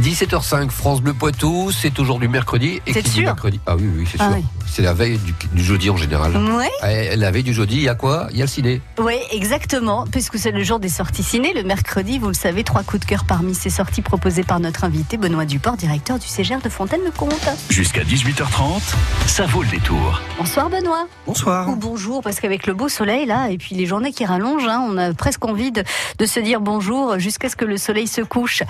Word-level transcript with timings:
17h05, 0.00 0.70
France 0.70 1.02
Bleu 1.02 1.12
Poitou, 1.12 1.70
c'est 1.70 1.98
aujourd'hui 1.98 2.26
mercredi. 2.28 2.80
C'est 2.86 2.94
qui 2.94 3.02
dit 3.02 3.10
sûr 3.10 3.24
mercredi? 3.24 3.60
Ah 3.66 3.76
oui, 3.76 3.84
oui, 3.98 4.08
c'est 4.10 4.16
Ah 4.18 4.28
sûr. 4.28 4.36
oui. 4.38 4.44
C'est 4.66 4.82
la 4.82 4.94
veille 4.94 5.18
du, 5.18 5.34
du 5.52 5.62
jeudi 5.62 5.90
en 5.90 5.96
général. 5.96 6.34
Ouais, 6.36 6.70
Eh, 6.88 7.16
La 7.16 7.30
veille 7.30 7.42
du 7.42 7.52
jeudi, 7.52 7.74
il 7.76 7.82
y 7.82 7.88
a 7.88 7.94
quoi? 7.96 8.28
Il 8.30 8.38
y 8.38 8.40
a 8.40 8.44
le 8.44 8.48
ciné. 8.48 8.80
ouais, 8.98 9.20
exactement. 9.32 10.06
Puisque 10.10 10.38
c'est 10.38 10.52
le 10.52 10.62
jour 10.62 10.78
des 10.78 10.88
sorties 10.88 11.22
ciné, 11.24 11.52
le 11.52 11.64
mercredi, 11.64 12.18
vous 12.18 12.28
le 12.28 12.34
savez, 12.34 12.62
trois 12.64 12.82
coups 12.82 13.00
de 13.00 13.04
cœur 13.04 13.24
parmi 13.26 13.54
ces 13.54 13.68
sorties 13.68 14.00
proposées 14.00 14.44
par 14.44 14.58
notre 14.60 14.84
invité 14.84 15.16
Benoît 15.18 15.44
Duport, 15.44 15.76
directeur 15.76 16.18
du 16.18 16.26
CGR 16.26 16.60
de 16.62 16.68
Fontaine-le-Comte. 16.70 17.48
Jusqu'à 17.68 18.02
18h30, 18.04 18.80
ça 19.26 19.44
vaut 19.46 19.62
le 19.62 19.68
détour. 19.68 20.20
Bonsoir 20.38 20.70
Benoît. 20.70 21.06
Bonsoir. 21.26 21.68
Ou 21.68 21.76
bonjour, 21.76 22.22
parce 22.22 22.40
qu'avec 22.40 22.66
le 22.66 22.72
beau 22.74 22.88
soleil 22.88 23.26
là, 23.26 23.50
et 23.50 23.58
puis 23.58 23.74
les 23.74 23.86
journées 23.86 24.12
qui 24.12 24.24
rallongent, 24.24 24.66
hein, 24.68 24.86
on 24.88 24.96
a 24.96 25.12
presque 25.12 25.44
envie 25.44 25.72
de, 25.72 25.82
de 26.18 26.26
se 26.26 26.40
dire 26.40 26.60
bonjour 26.60 27.18
jusqu'à 27.18 27.48
ce 27.50 27.56
que 27.56 27.64
le 27.64 27.76
soleil 27.76 28.06
se 28.06 28.20
couche. 28.22 28.62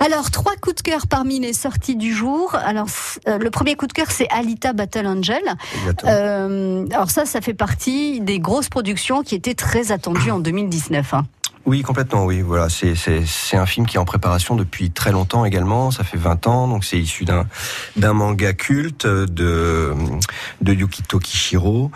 Alors, 0.00 0.30
trois 0.30 0.54
coups 0.54 0.76
de 0.76 0.77
cœur 0.82 1.06
parmi 1.06 1.40
les 1.40 1.52
sorties 1.52 1.96
du 1.96 2.12
jour. 2.14 2.54
Alors, 2.54 2.86
euh, 3.26 3.38
le 3.38 3.50
premier 3.50 3.74
coup 3.74 3.86
de 3.86 3.92
cœur, 3.92 4.10
c'est 4.10 4.28
Alita 4.30 4.72
Battle 4.72 5.06
Angel. 5.06 5.42
Euh, 6.04 6.86
alors 6.92 7.10
ça, 7.10 7.26
ça 7.26 7.40
fait 7.40 7.54
partie 7.54 8.20
des 8.20 8.38
grosses 8.40 8.68
productions 8.68 9.22
qui 9.22 9.34
étaient 9.34 9.54
très 9.54 9.92
attendues 9.92 10.30
en 10.30 10.38
2019. 10.38 11.14
hein. 11.14 11.26
Oui, 11.66 11.82
complètement, 11.82 12.24
oui. 12.24 12.40
Voilà, 12.40 12.68
c'est 12.68 12.94
c'est 12.94 13.24
c'est 13.26 13.56
un 13.56 13.66
film 13.66 13.86
qui 13.86 13.96
est 13.96 14.00
en 14.00 14.04
préparation 14.04 14.56
depuis 14.56 14.90
très 14.90 15.12
longtemps 15.12 15.44
également. 15.44 15.90
Ça 15.90 16.02
fait 16.04 16.16
20 16.16 16.46
ans, 16.46 16.68
donc 16.68 16.84
c'est 16.84 16.98
issu 16.98 17.24
d'un 17.24 17.46
d'un 17.96 18.12
manga 18.14 18.52
culte 18.54 19.06
de 19.06 19.92
de 20.62 20.72
Yukito 20.72 21.18
Kishiro. 21.18 21.90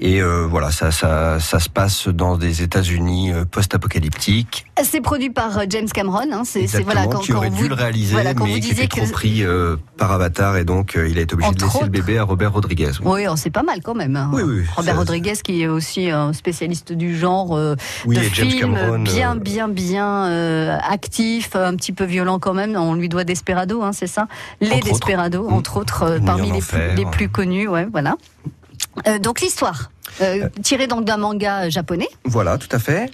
Et 0.00 0.22
euh, 0.22 0.46
voilà, 0.48 0.70
ça 0.70 0.90
ça 0.92 1.40
ça 1.40 1.58
se 1.60 1.68
passe 1.68 2.08
dans 2.08 2.36
des 2.36 2.62
États-Unis 2.62 3.32
euh, 3.32 3.44
post-apocalyptiques. 3.44 4.66
C'est 4.82 5.00
produit 5.00 5.30
par 5.30 5.58
euh, 5.58 5.64
James 5.68 5.88
Cameron. 5.88 6.26
Hein, 6.32 6.42
c'est 6.44 6.66
c'est- 6.66 6.78
Exactement, 6.78 6.92
voilà 6.94 7.06
quand, 7.06 7.18
qui 7.20 7.32
aurait 7.32 7.48
quand 7.48 7.56
dû 7.56 7.62
vous, 7.62 7.68
le 7.68 7.74
réaliser, 7.74 8.12
voilà, 8.12 8.34
mais 8.34 8.60
qui 8.60 8.70
était 8.72 8.86
que- 8.88 9.00
trop 9.00 9.06
pris 9.12 9.42
euh, 9.44 9.76
par 9.96 10.12
Avatar, 10.12 10.56
et 10.56 10.64
donc 10.64 10.96
euh, 10.96 11.08
il 11.08 11.18
a 11.18 11.22
été 11.22 11.34
obligé 11.34 11.52
de 11.52 11.62
laisser 11.64 11.82
le 11.82 11.88
bébé 11.88 12.18
à 12.18 12.24
Robert 12.24 12.52
Rodriguez. 12.52 12.90
oui. 13.00 13.06
Oui, 13.16 13.26
oh, 13.30 13.34
c'est 13.36 13.50
pas 13.50 13.62
mal 13.62 13.80
quand 13.82 13.94
même. 13.94 14.14
hein. 14.16 14.30
Oui, 14.32 14.42
oui, 14.42 14.64
Robert 14.76 14.94
ça- 14.94 14.98
Rodriguez, 14.98 15.32
qui 15.42 15.62
est 15.62 15.68
aussi 15.68 16.10
un 16.10 16.32
spécialiste 16.32 16.92
du 16.92 17.16
genre 17.18 17.56
euh, 17.56 17.74
Oui, 18.04 18.16
de 18.16 18.22
et 18.22 18.30
James 18.32 18.50
film, 18.50 18.74
Cameron, 18.74 19.04
bien, 19.16 19.34
bien, 19.36 19.68
bien 19.68 20.26
euh, 20.26 20.76
actif, 20.88 21.54
un 21.56 21.74
petit 21.76 21.92
peu 21.92 22.04
violent 22.04 22.38
quand 22.38 22.54
même. 22.54 22.76
On 22.76 22.94
lui 22.94 23.08
doit 23.08 23.24
Desperado, 23.24 23.82
hein, 23.82 23.92
c'est 23.92 24.06
ça? 24.06 24.28
Les 24.60 24.68
Entre 24.68 24.76
autres. 24.76 24.86
Desperado, 24.86 25.48
Mm. 25.48 25.52
entre 25.52 25.76
autres, 25.78 26.02
euh, 26.02 26.18
parmi 26.24 26.50
en 26.50 26.54
les 26.54 26.58
enfer. 26.58 26.88
plus, 26.94 26.96
les 27.04 27.10
plus 27.10 27.28
connus. 27.28 27.68
Ouais, 27.68 27.86
voilà. 27.90 28.16
Euh, 29.06 29.18
donc 29.18 29.40
l'histoire, 29.40 29.90
euh, 30.20 30.48
tirée 30.62 30.86
donc 30.86 31.04
d'un 31.04 31.16
manga 31.16 31.68
japonais. 31.68 32.08
Voilà, 32.24 32.58
tout 32.58 32.68
à 32.70 32.78
fait. 32.78 33.10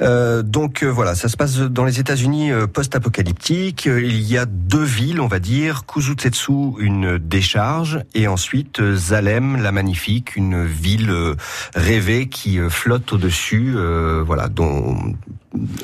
Euh, 0.00 0.42
donc 0.42 0.82
euh, 0.82 0.88
voilà, 0.88 1.14
ça 1.14 1.28
se 1.28 1.36
passe 1.36 1.56
dans 1.56 1.84
les 1.84 2.00
États-Unis 2.00 2.52
euh, 2.52 2.66
post-apocalyptiques. 2.66 3.86
Euh, 3.86 4.02
Il 4.02 4.22
y 4.22 4.38
a 4.38 4.46
deux 4.46 4.84
villes, 4.84 5.20
on 5.20 5.26
va 5.28 5.38
dire, 5.38 5.84
Kuzutetsu, 5.86 6.74
une 6.78 7.18
décharge, 7.18 8.00
et 8.14 8.28
ensuite 8.28 8.80
euh, 8.80 8.96
Zalem, 8.96 9.62
la 9.62 9.72
magnifique, 9.72 10.36
une 10.36 10.64
ville 10.64 11.10
euh, 11.10 11.34
rêvée 11.74 12.28
qui 12.28 12.58
euh, 12.58 12.70
flotte 12.70 13.12
au-dessus, 13.12 13.74
euh, 13.76 14.22
voilà, 14.24 14.48
dont 14.48 14.96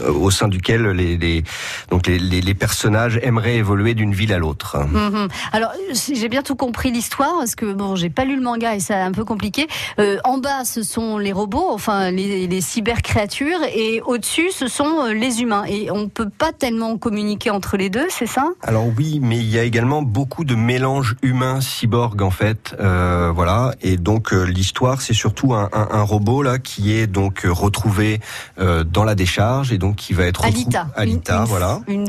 euh, 0.00 0.10
au 0.12 0.30
sein 0.30 0.48
duquel 0.48 0.82
les, 0.88 1.16
les 1.16 1.44
donc 1.90 2.06
les, 2.06 2.18
les, 2.18 2.42
les 2.42 2.54
personnages 2.54 3.18
aimeraient 3.22 3.56
évoluer 3.56 3.94
d'une 3.94 4.12
ville 4.12 4.32
à 4.32 4.38
l'autre. 4.38 4.76
Mhm. 4.78 5.28
Alors, 5.52 5.72
si 5.94 6.16
j'ai 6.16 6.28
bien 6.28 6.42
tout 6.42 6.56
compris 6.56 6.90
l'histoire, 6.90 7.36
parce 7.38 7.54
que 7.54 7.72
bon, 7.72 7.96
j'ai 7.96 8.10
pas 8.10 8.24
lu 8.24 8.36
le 8.36 8.42
manga 8.42 8.74
et 8.74 8.80
c'est 8.80 8.94
un 8.94 9.12
peu 9.12 9.24
compliqué. 9.24 9.66
Euh, 9.98 10.18
en 10.24 10.38
bas, 10.38 10.51
ce 10.64 10.82
sont 10.82 11.18
les 11.18 11.32
robots, 11.32 11.68
enfin 11.70 12.10
les, 12.10 12.46
les 12.46 12.60
cyber-créatures, 12.60 13.62
et 13.74 14.00
au-dessus, 14.04 14.50
ce 14.52 14.68
sont 14.68 15.06
euh, 15.06 15.12
les 15.14 15.42
humains. 15.42 15.64
Et 15.64 15.90
on 15.90 16.08
peut 16.08 16.28
pas 16.28 16.52
tellement 16.52 16.96
communiquer 16.98 17.50
entre 17.50 17.76
les 17.76 17.90
deux, 17.90 18.06
c'est 18.08 18.26
ça? 18.26 18.50
Alors 18.62 18.86
oui, 18.96 19.18
mais 19.22 19.38
il 19.38 19.48
y 19.50 19.58
a 19.58 19.64
également 19.64 20.02
beaucoup 20.02 20.44
de 20.44 20.54
mélange 20.54 21.16
humain-cyborg 21.22 22.20
en 22.22 22.30
fait, 22.30 22.74
euh, 22.80 23.32
voilà. 23.34 23.74
Et 23.82 23.96
donc 23.96 24.32
euh, 24.32 24.44
l'histoire, 24.44 25.00
c'est 25.00 25.14
surtout 25.14 25.54
un, 25.54 25.68
un, 25.72 25.88
un 25.90 26.02
robot 26.02 26.42
là 26.42 26.58
qui 26.58 26.92
est 26.92 27.06
donc 27.06 27.42
retrouvé 27.48 28.20
euh, 28.58 28.84
dans 28.84 29.04
la 29.04 29.14
décharge 29.14 29.72
et 29.72 29.78
donc 29.78 29.96
qui 29.96 30.12
va 30.12 30.24
être 30.26 30.44
Alita. 30.44 30.88
Alita, 30.96 31.40
Une- 31.40 31.44
voilà, 31.44 31.80
Une 31.88 32.06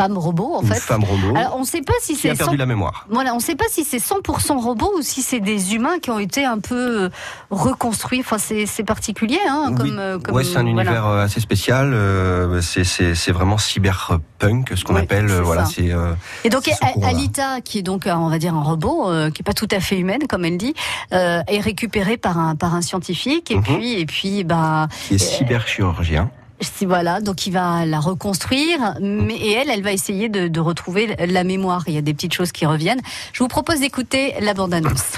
femme 0.00 0.16
robot, 0.18 0.54
en 0.56 0.62
une 0.62 0.68
fait. 0.68 0.80
femme 0.80 1.04
robot 1.04 1.36
Alors, 1.36 1.56
on 1.58 1.64
sait 1.64 1.82
pas 1.82 1.92
si 2.00 2.14
qui 2.16 2.28
a 2.28 2.32
c'est 2.32 2.38
perdu 2.38 2.56
100%, 2.56 2.58
la 2.58 2.66
mémoire. 2.66 3.06
voilà, 3.10 3.34
on 3.34 3.38
sait 3.40 3.54
pas 3.56 3.66
si 3.68 3.84
c'est 3.84 3.98
100% 3.98 4.58
robot 4.58 4.92
ou 4.98 5.02
si 5.02 5.20
c'est 5.22 5.40
des 5.40 5.74
humains 5.74 5.98
qui 6.00 6.10
ont 6.10 6.18
été 6.18 6.44
un 6.44 6.58
peu 6.58 7.04
euh, 7.04 7.08
reconstruits. 7.50 8.20
Enfin, 8.20 8.38
c'est 8.38 8.66
c'est 8.66 8.84
particulier, 8.84 9.38
hein, 9.48 9.66
Oui. 9.70 9.76
comme, 9.76 9.98
euh, 9.98 10.18
comme 10.18 10.34
ouais, 10.34 10.44
c'est 10.44 10.56
un 10.56 10.62
voilà. 10.62 10.70
univers 10.82 11.06
euh, 11.06 11.24
assez 11.24 11.40
spécial. 11.40 11.92
euh, 11.92 12.60
c'est 12.62 12.84
c'est 12.84 13.14
c'est 13.14 13.32
vraiment 13.32 13.58
cyberpunk, 13.58 14.72
ce 14.74 14.84
qu'on 14.84 14.94
Oui, 14.94 15.02
appelle. 15.02 15.28
c'est 15.28 15.40
Voilà, 15.40 15.64
c'est. 15.66 15.92
euh, 15.92 16.14
Et 16.44 16.48
donc 16.50 16.62
C'est. 16.64 17.04
Alita, 17.04 17.60
qui 17.60 17.78
est 17.78 17.82
donc 17.82 18.04
on 18.06 18.28
va 18.28 18.38
dire 18.38 18.54
un 18.54 18.62
robot, 18.62 19.08
euh, 19.10 19.30
qui 19.30 19.42
est 19.42 19.44
pas 19.44 19.52
tout 19.52 19.68
à 19.70 19.80
fait 19.80 19.98
humaine 19.98 20.26
comme 20.28 20.44
elle 20.44 20.56
dit, 20.58 20.74
est 21.10 21.60
récupérée 21.60 22.16
par 22.16 22.38
un 22.38 22.56
par 22.56 22.74
un 22.74 22.82
scientifique 22.82 23.50
et 23.50 23.56
Mhm. 23.56 23.62
puis 23.62 23.92
et 24.00 24.06
puis 24.06 24.44
bah 24.44 24.88
qui 25.08 25.14
est 25.14 25.18
cyberchirurgien. 25.18 26.30
Si, 26.60 26.86
voilà 26.86 27.20
donc 27.20 27.46
il 27.46 27.52
va 27.52 27.86
la 27.86 28.00
reconstruire, 28.00 28.94
mais 29.00 29.36
et 29.36 29.52
elle 29.52 29.70
elle 29.70 29.82
va 29.82 29.92
essayer 29.92 30.28
de, 30.28 30.48
de 30.48 30.60
retrouver 30.60 31.16
la 31.26 31.44
mémoire. 31.44 31.84
Il 31.86 31.94
y 31.94 31.98
a 31.98 32.02
des 32.02 32.14
petites 32.14 32.34
choses 32.34 32.52
qui 32.52 32.66
reviennent. 32.66 33.00
Je 33.32 33.42
vous 33.42 33.48
propose 33.48 33.80
d'écouter 33.80 34.34
la 34.40 34.54
bande 34.54 34.74
annonce. 34.74 35.12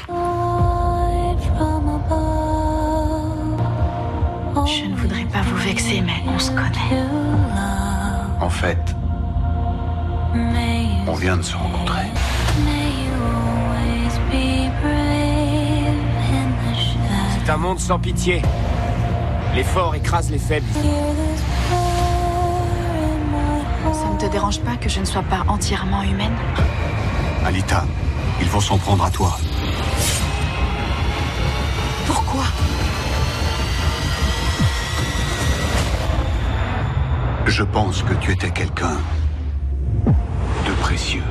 Je 4.64 4.84
ne 4.84 4.94
voudrais 4.94 5.24
pas 5.24 5.42
vous 5.42 5.56
vexer, 5.56 6.00
mais 6.00 6.22
on 6.26 6.38
se 6.38 6.50
connaît. 6.50 7.02
En 8.40 8.50
fait, 8.50 8.78
on 11.06 11.14
vient 11.14 11.36
de 11.36 11.42
se 11.42 11.56
rencontrer. 11.56 12.06
C'est 17.44 17.50
un 17.50 17.56
monde 17.56 17.80
sans 17.80 17.98
pitié. 17.98 18.42
Les 19.54 19.64
forts 19.64 19.94
écrasent 19.94 20.30
les 20.30 20.38
faibles. 20.38 20.66
Ça 23.92 24.08
ne 24.08 24.18
te 24.18 24.26
dérange 24.26 24.60
pas 24.60 24.76
que 24.76 24.88
je 24.88 25.00
ne 25.00 25.04
sois 25.04 25.22
pas 25.22 25.44
entièrement 25.48 26.02
humaine 26.02 26.34
Alita, 27.44 27.84
ils 28.40 28.48
vont 28.48 28.60
s'en 28.60 28.78
prendre 28.78 29.04
à 29.04 29.10
toi. 29.10 29.36
Pourquoi 32.06 32.44
Je 37.46 37.62
pense 37.64 38.02
que 38.02 38.14
tu 38.14 38.32
étais 38.32 38.50
quelqu'un 38.50 38.96
de 40.06 40.72
précieux. 40.80 41.22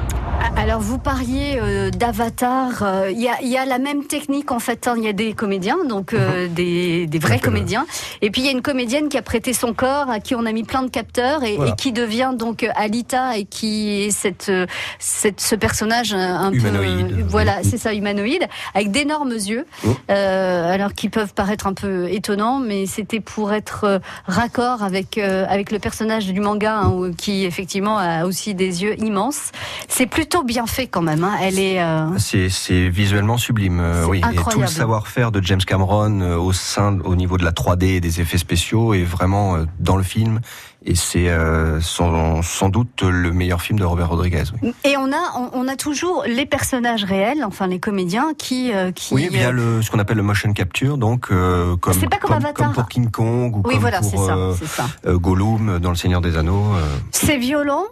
Alors 0.62 0.80
vous 0.80 1.00
parliez 1.00 1.58
euh, 1.60 1.90
d'Avatar. 1.90 2.84
euh, 2.84 3.10
Il 3.12 3.18
y, 3.20 3.48
y 3.50 3.58
a 3.58 3.66
la 3.66 3.80
même 3.80 4.04
technique 4.06 4.52
en 4.52 4.60
fait. 4.60 4.88
hein. 4.88 4.94
Il 4.96 5.04
y 5.04 5.08
a 5.08 5.14
des 5.14 5.34
comédiens, 5.34 5.78
donc 5.90 6.14
euh, 6.14 6.48
des, 6.48 7.08
des 7.08 7.18
vrais 7.20 7.40
comédiens. 7.40 7.88
Et 8.22 8.30
puis 8.30 8.44
il 8.44 8.46
y 8.46 8.48
a 8.48 8.52
une 8.52 8.62
comédienne 8.62 9.10
qui 9.10 9.18
a 9.18 9.24
prêté 9.24 9.54
son 9.54 9.74
corps, 9.74 10.12
à 10.12 10.20
qui 10.20 10.36
on 10.36 10.46
a 10.46 10.52
mis 10.52 10.62
plein 10.64 10.84
de 10.84 10.90
capteurs 10.92 11.44
et, 11.44 11.56
Voilà. 11.56 11.72
et 11.72 11.76
qui 11.76 11.92
devient 11.92 12.34
donc 12.38 12.62
euh, 12.64 12.70
Alita 12.76 13.38
et 13.40 13.46
qui 13.46 14.04
est 14.04 14.12
cette, 14.12 14.50
euh, 14.50 14.68
cette 15.00 15.42
ce 15.42 15.56
personnage 15.56 16.14
un, 16.14 16.52
Humanoïde. 16.52 17.16
peu. 17.16 17.24
Voilà, 17.28 17.58
Mhm. 17.58 17.64
c'est 17.64 17.78
ça, 17.80 17.94
humanoïde, 17.96 18.48
avec 18.76 18.92
d'énormes 18.92 19.32
yeux. 19.32 19.66
Mhm. 19.84 19.96
euh, 20.12 20.72
alors 20.72 20.94
qui 20.94 21.10
peuvent 21.10 21.34
paraître 21.34 21.66
un 21.66 21.74
peu 21.74 22.08
étonnants, 22.10 22.60
mais 22.60 22.86
c'était 22.86 23.20
pour 23.20 23.52
être 23.52 24.00
raccord 24.28 24.84
avec 24.84 25.18
euh, 25.18 25.46
avec 25.50 25.72
le 25.72 25.80
personnage 25.80 26.28
du 26.32 26.40
manga 26.40 26.78
hein, 26.84 27.12
qui 27.18 27.46
effectivement 27.46 27.98
a 27.98 28.26
aussi 28.26 28.54
des 28.54 28.84
yeux 28.84 28.96
immenses. 29.02 29.52
C'est 29.88 30.06
plutôt 30.06 30.44
bien 30.44 30.51
fait 30.68 30.88
quand 30.88 31.02
même. 31.02 31.24
hein. 31.24 31.34
Elle 31.42 31.60
est. 31.60 31.82
euh, 31.82 32.18
C'est 32.18 32.50
c'est 32.50 32.90
visuellement 32.90 33.38
sublime, 33.38 33.80
euh, 33.80 34.06
oui. 34.06 34.20
Et 34.34 34.36
tout 34.36 34.60
le 34.62 34.68
savoir-faire 34.68 35.32
de 35.32 35.42
James 35.44 35.62
Cameron 35.66 36.22
euh, 36.22 36.36
au 36.38 36.54
sein, 36.54 37.00
au 37.04 37.16
niveau 37.16 37.38
de 37.38 37.44
la 37.44 37.52
3D 37.52 37.84
et 37.86 38.02
des 38.02 38.22
effets 38.22 38.38
spéciaux 38.38 38.94
est 38.94 39.04
vraiment 39.04 39.56
euh, 39.56 39.66
dans 39.80 39.98
le 39.98 40.04
film. 40.04 40.42
Et 40.84 40.96
c'est 40.96 41.30
euh, 41.30 41.80
sans, 41.80 42.42
sans 42.42 42.70
doute 42.70 43.04
le 43.04 43.32
meilleur 43.32 43.62
film 43.62 43.78
de 43.78 43.84
Robert 43.86 44.10
Rodriguez. 44.10 44.46
Oui, 44.64 44.74
Et 44.84 44.98
on 44.98 45.12
a 45.14 45.22
on, 45.38 45.52
on 45.54 45.68
a 45.68 45.76
toujours 45.76 46.24
les 46.28 46.48
personnages 46.48 47.04
réels, 47.04 47.44
enfin 47.46 47.68
les 47.68 47.80
comédiens 47.80 48.30
qui 48.36 48.74
euh, 48.74 48.92
qui. 48.92 49.14
oui 49.14 49.30
via 49.32 49.50
euh, 49.50 49.52
le, 49.52 49.82
ce 49.84 49.92
qu'on 49.92 50.00
appelle 50.00 50.18
le 50.18 50.24
motion 50.24 50.52
capture, 50.54 50.98
donc 50.98 51.28
euh, 51.32 51.76
comme, 51.76 51.94
C'est 51.94 52.10
pas 52.10 52.18
comme 52.18 52.32
Avatar. 52.34 52.72
pour 52.74 52.88
King 52.88 53.12
Kong 53.12 53.56
ou 53.58 53.62
Oui, 53.64 53.74
comme 53.76 53.80
voilà, 53.82 54.00
pour 54.00 54.26
ça, 54.26 54.88
Gollum 55.06 55.78
dans 55.78 55.92
Le 55.92 55.96
Seigneur 55.96 56.20
des 56.20 56.36
Anneaux. 56.36 56.66
C'est 57.12 57.38
violent, 57.38 57.84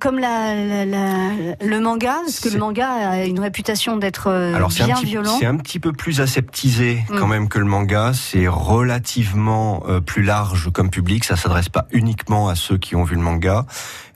comme 0.00 0.18
la, 0.18 0.56
la- 0.56 0.84
la- 0.86 1.30
le 1.64 1.80
manga, 1.80 2.16
parce 2.24 2.40
que 2.40 2.48
le 2.48 2.58
manga 2.58 2.88
a 2.88 3.24
une 3.26 3.38
réputation 3.38 3.96
d'être 3.96 4.28
bien 4.84 4.96
petit, 4.96 5.06
violent. 5.06 5.36
c'est 5.38 5.46
un 5.46 5.56
petit 5.56 5.78
peu 5.78 5.92
plus 5.92 6.20
aseptisé 6.20 7.04
quand 7.08 7.26
Mm. 7.28 7.30
même 7.30 7.48
que 7.48 7.60
le 7.60 7.64
manga. 7.64 8.10
C'est 8.12 8.48
relativement 8.48 9.82
plus 10.04 10.24
large 10.24 10.70
comme 10.72 10.90
public. 10.90 11.22
Ça 11.24 11.36
s'adresse 11.36 11.68
pas 11.68 11.86
uniquement 11.92 12.23
uniquement 12.24 12.48
à 12.48 12.54
ceux 12.54 12.78
qui 12.78 12.96
ont 12.96 13.04
vu 13.04 13.16
le 13.16 13.20
manga, 13.22 13.66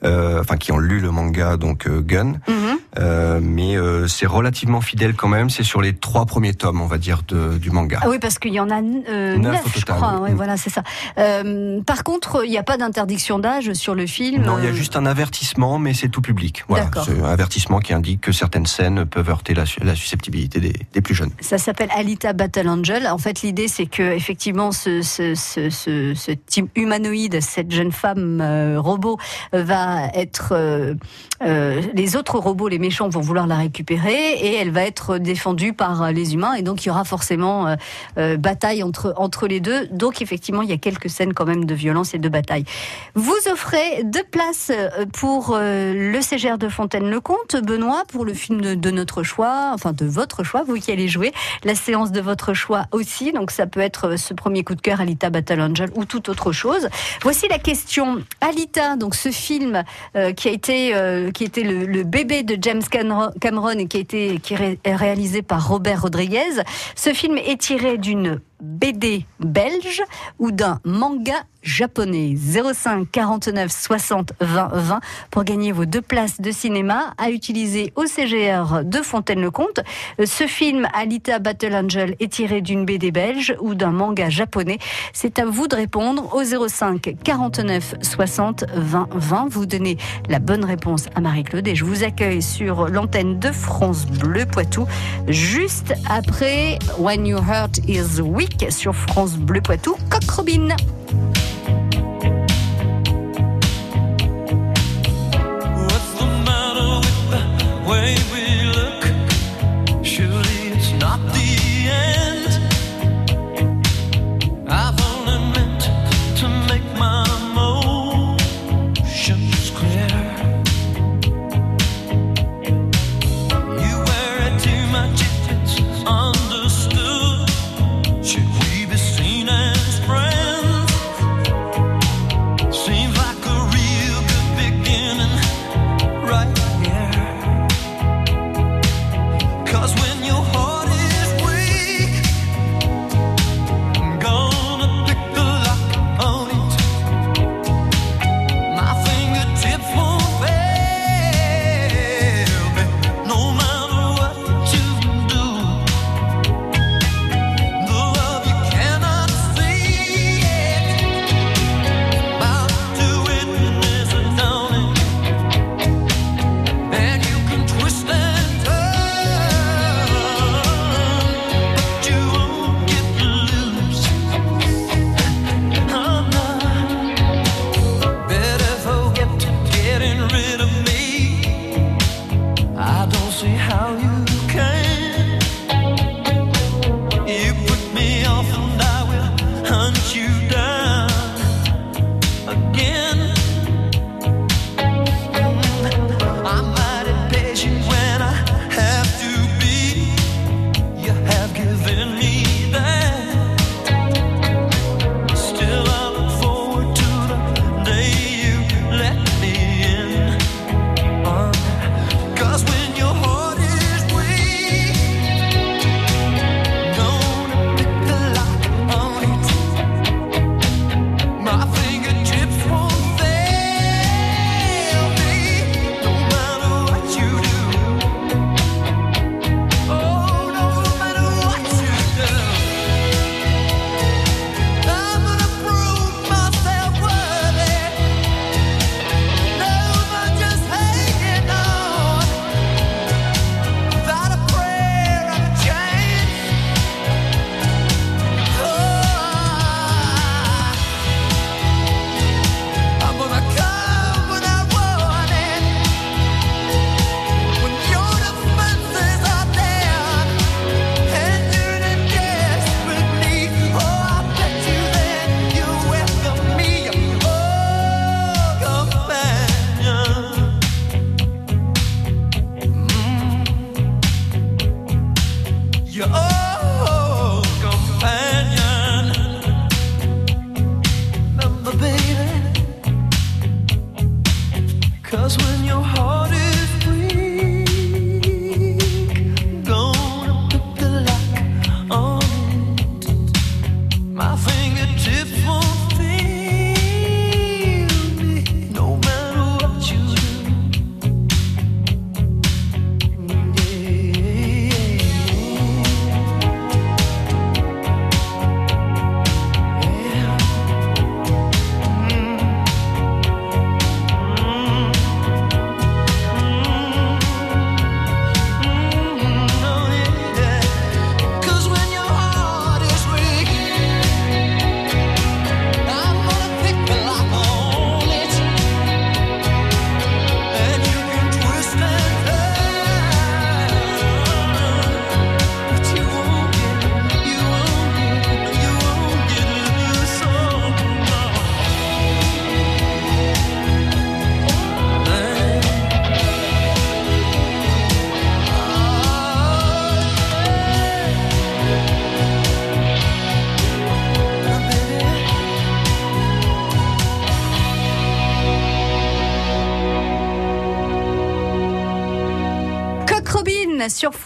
euh, 0.03 0.39
enfin 0.41 0.57
qui 0.57 0.71
ont 0.71 0.79
lu 0.79 0.99
le 0.99 1.11
manga, 1.11 1.57
donc 1.57 1.85
euh, 1.87 2.01
Gun. 2.01 2.33
Mhm. 2.47 2.77
Euh, 2.97 3.39
mais 3.41 3.75
c'est 4.07 4.25
relativement 4.25 4.81
fidèle 4.81 5.13
quand 5.13 5.27
même. 5.27 5.49
C'est 5.49 5.63
sur 5.63 5.81
les 5.81 5.93
trois 5.95 6.25
premiers 6.25 6.53
tomes, 6.55 6.81
on 6.81 6.87
va 6.87 6.97
dire, 6.97 7.21
de, 7.27 7.57
du 7.57 7.69
manga. 7.71 7.99
Ah 8.01 8.09
oui, 8.09 8.17
parce 8.19 8.39
qu'il 8.39 8.53
y 8.53 8.59
en 8.59 8.69
a 8.71 8.81
Neuf 8.81 9.61
je 9.77 9.85
crois. 9.85 10.15
oui. 10.15 10.21
Ouais, 10.21 10.29
Mm. 10.31 10.35
voilà, 10.35 10.57
c'est 10.57 10.69
ça. 10.69 10.83
Par 11.85 12.03
contre, 12.03 12.43
il 12.45 12.49
n'y 12.51 12.57
a 12.57 12.63
pas 12.63 12.77
d'interdiction 12.77 13.39
d'âge 13.39 13.73
sur 13.73 13.93
le 13.95 14.05
film. 14.07 14.43
Non, 14.43 14.57
il 14.59 14.65
y 14.65 14.67
a 14.67 14.73
juste 14.73 14.95
un 14.95 15.05
avertissement, 15.05 15.77
mais 15.79 15.93
c'est 15.93 16.09
tout 16.09 16.21
public. 16.21 16.63
Voilà, 16.67 16.89
c'est 17.05 17.19
un 17.21 17.25
avertissement 17.25 17.79
qui 17.79 17.93
indique 17.93 18.21
que 18.21 18.31
certaines 18.31 18.65
scènes 18.65 19.05
peuvent 19.05 19.29
heurter 19.29 19.53
la, 19.53 19.65
su- 19.65 19.79
la 19.83 19.95
susceptibilité 19.95 20.59
des, 20.59 20.73
des 20.93 21.01
plus 21.01 21.13
jeunes. 21.15 21.31
Ça 21.41 21.57
s'appelle 21.57 21.89
Alita 21.95 22.33
Battle 22.33 22.67
Angel. 22.69 23.07
En 23.07 23.17
fait, 23.17 23.41
l'idée, 23.43 23.67
c'est 23.67 23.85
que 23.85 24.03
effectivement, 24.03 24.71
ce, 24.71 25.01
ce, 25.01 25.35
ce, 25.35 25.69
ce, 25.69 26.13
ce 26.15 26.31
type 26.31 26.69
humanoïde, 26.75 27.39
cette 27.41 27.71
jeune 27.71 27.91
femme 27.99 28.39
euh, 28.41 28.79
robot, 28.79 29.17
euh, 29.53 29.63
va 29.63 30.07
être. 30.13 30.53
euh, 30.53 30.95
les 31.93 32.15
autres 32.15 32.37
robots, 32.37 32.67
les 32.67 32.79
méchants, 32.79 33.09
vont 33.09 33.21
vouloir 33.21 33.47
la 33.47 33.55
récupérer 33.55 34.33
et 34.33 34.55
elle 34.55 34.71
va 34.71 34.83
être 34.83 35.17
défendue 35.17 35.73
par 35.73 36.11
les 36.11 36.33
humains. 36.33 36.53
Et 36.53 36.61
donc, 36.63 36.83
il 36.83 36.87
y 36.87 36.91
aura 36.91 37.05
forcément 37.05 37.75
bataille 38.17 38.83
entre 38.83 39.13
entre 39.15 39.47
les 39.47 39.61
deux. 39.61 39.87
Donc, 39.87 40.21
effectivement, 40.21 40.61
il 40.61 40.69
y 40.69 40.73
a 40.73 40.77
quelques 40.77 41.09
scènes 41.09 41.33
quand 41.33 41.45
même 41.45 41.65
de 41.65 41.73
violence 41.73 42.13
et 42.13 42.17
de 42.17 42.29
bataille. 42.29 42.65
Vous 43.15 43.37
offrez 43.51 44.03
deux 44.03 44.23
places 44.23 44.71
pour 45.13 45.57
le 45.57 46.19
CGR 46.21 46.57
de 46.57 46.67
Fontaine-le-Comte, 46.67 47.55
Benoît, 47.63 48.03
pour 48.11 48.25
le 48.25 48.33
film 48.33 48.59
de, 48.61 48.75
de 48.75 48.91
notre 48.91 49.23
choix, 49.23 49.71
enfin 49.73 49.93
de 49.93 50.05
votre 50.05 50.43
choix, 50.43 50.63
vous 50.63 50.75
qui 50.75 50.91
allez 50.91 51.07
jouer 51.07 51.31
la 51.63 51.75
séance 51.75 52.11
de 52.11 52.21
votre 52.21 52.53
choix 52.53 52.85
aussi. 52.91 53.31
Donc 53.31 53.51
ça 53.51 53.65
peut 53.65 53.79
être 53.81 54.17
ce 54.17 54.33
premier 54.33 54.63
coup 54.63 54.75
de 54.75 54.81
cœur, 54.81 54.99
Alita 55.01 55.29
Battle 55.29 55.61
Angel 55.61 55.89
ou 55.95 56.05
toute 56.05 56.27
autre 56.29 56.51
chose. 56.51 56.89
Voici 57.21 57.47
la 57.47 57.59
question. 57.59 57.88
Alita, 58.41 58.95
donc 58.95 59.15
ce 59.15 59.29
film 59.29 59.83
euh, 60.15 60.31
qui 60.33 60.47
a 60.47 60.51
été 60.51 60.95
euh, 60.95 61.31
était 61.39 61.63
le, 61.63 62.03
bébé 62.03 62.43
de 62.43 62.57
James 62.61 62.81
Cameron 62.89 63.71
et 63.77 63.87
qui 63.87 64.05
est 64.83 64.95
réalisé 64.95 65.41
par 65.41 65.67
Robert 65.67 66.03
Rodriguez. 66.03 66.63
Ce 66.95 67.13
film 67.13 67.37
est 67.37 67.59
tiré 67.59 67.97
d'une 67.97 68.39
BD 68.61 69.25
belge 69.39 70.03
ou 70.37 70.51
d'un 70.51 70.79
manga 70.83 71.43
japonais 71.61 72.35
05 72.35 73.09
49 73.11 73.71
60 73.71 74.33
20 74.39 74.69
20 74.73 74.99
pour 75.29 75.43
gagner 75.43 75.71
vos 75.71 75.85
deux 75.85 76.01
places 76.01 76.39
de 76.39 76.51
cinéma 76.51 77.13
à 77.17 77.31
utiliser 77.31 77.91
au 77.95 78.05
CGR 78.05 78.83
de 78.83 79.01
Fontaine-le-Comte. 79.01 79.81
Ce 80.23 80.47
film 80.47 80.87
Alita 80.93 81.39
Battle 81.39 81.75
Angel 81.75 82.15
est 82.19 82.31
tiré 82.31 82.61
d'une 82.61 82.85
BD 82.85 83.11
belge 83.11 83.55
ou 83.59 83.75
d'un 83.75 83.91
manga 83.91 84.29
japonais. 84.29 84.79
C'est 85.13 85.39
à 85.39 85.45
vous 85.45 85.67
de 85.67 85.75
répondre 85.75 86.33
au 86.33 86.43
05 86.43 87.15
49 87.23 87.95
60 88.01 88.65
20 88.73 89.09
20. 89.13 89.47
Vous 89.49 89.65
donnez 89.65 89.97
la 90.27 90.39
bonne 90.39 90.63
réponse 90.63 91.07
à 91.15 91.21
Marie-Claude 91.21 91.67
et 91.67 91.75
je 91.75 91.85
vous 91.85 92.03
accueille 92.03 92.41
sur 92.41 92.87
l'antenne 92.87 93.39
de 93.39 93.51
France 93.51 94.05
Bleu 94.05 94.45
Poitou 94.45 94.85
juste 95.27 95.93
après 96.09 96.79
When 96.97 97.25
Your 97.25 97.43
Heart 97.43 97.79
Is 97.87 98.21
Weak 98.21 98.48
sur 98.69 98.95
France 98.95 99.37
Bleu 99.37 99.61
Poitou. 99.61 99.95
Coq. 100.09 100.98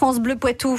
France 0.04 0.20
Bleu 0.20 0.36
Poitou. 0.36 0.78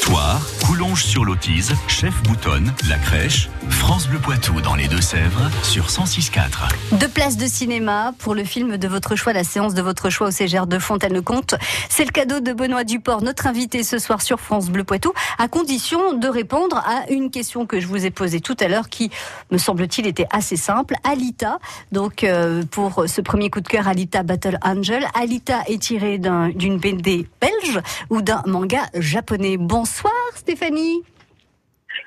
Toire, 0.00 0.40
Coulonges 0.76 1.04
sur 1.04 1.24
l'Autise, 1.24 1.72
Chef 1.88 2.22
Boutonne, 2.24 2.70
La 2.90 2.98
Crèche, 2.98 3.48
France 3.70 4.08
Bleu 4.08 4.18
Poitou 4.18 4.60
dans 4.60 4.74
les 4.74 4.88
Deux-Sèvres 4.88 5.48
sur 5.62 5.86
106.4. 5.86 6.68
Deux 6.98 7.08
places 7.08 7.38
de 7.38 7.46
cinéma 7.46 8.12
pour 8.18 8.34
le 8.34 8.44
film 8.44 8.76
de 8.76 8.86
votre 8.86 9.16
choix, 9.16 9.32
la 9.32 9.42
séance 9.42 9.72
de 9.72 9.80
votre 9.80 10.10
choix 10.10 10.26
au 10.28 10.30
CGR 10.30 10.66
de 10.66 10.78
Fontaine-le-Comte. 10.78 11.54
C'est 11.88 12.04
le 12.04 12.10
cadeau 12.10 12.40
de 12.40 12.52
Benoît 12.52 12.84
Duport, 12.84 13.22
notre 13.22 13.46
invité 13.46 13.82
ce 13.84 13.98
soir 13.98 14.20
sur 14.20 14.38
France 14.38 14.68
Bleu 14.68 14.84
Poitou, 14.84 15.14
à 15.38 15.48
condition 15.48 16.12
de 16.12 16.28
répondre 16.28 16.76
à 16.76 17.10
une 17.10 17.30
question 17.30 17.64
que 17.64 17.80
je 17.80 17.86
vous 17.86 18.04
ai 18.04 18.10
posée 18.10 18.42
tout 18.42 18.56
à 18.60 18.68
l'heure 18.68 18.90
qui, 18.90 19.10
me 19.50 19.56
semble-t-il, 19.56 20.06
était 20.06 20.26
assez 20.30 20.56
simple. 20.56 20.94
Alita, 21.04 21.58
donc 21.90 22.22
euh, 22.22 22.64
pour 22.70 23.04
ce 23.06 23.22
premier 23.22 23.48
coup 23.48 23.62
de 23.62 23.68
cœur, 23.68 23.88
Alita 23.88 24.22
Battle 24.22 24.58
Angel. 24.62 25.06
Alita 25.14 25.62
est 25.68 25.80
tirée 25.80 26.18
d'un- 26.18 26.50
d'une 26.50 26.76
BD 26.78 27.26
belge 27.40 27.80
ou 28.10 28.20
d'un 28.20 28.42
manga 28.46 28.82
japonais. 28.94 29.56
Bonsoir 29.56 30.12
Stéphanie. 30.34 30.65